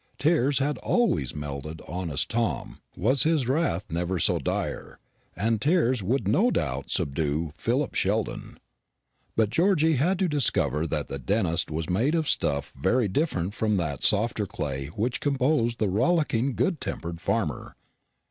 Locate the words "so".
4.17-4.39